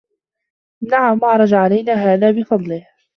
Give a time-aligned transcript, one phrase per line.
[0.91, 2.87] نَعَمْ عَرَجَ عَلَيْنَا هَذَا بِفَضْلِهِ